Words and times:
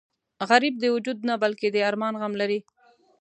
غریب 0.49 0.75
د 0.79 0.85
وجود 0.95 1.17
نه 1.29 1.35
بلکې 1.43 1.67
د 1.71 1.77
ارمان 1.89 2.13
غم 2.21 2.33
لري 2.41 2.59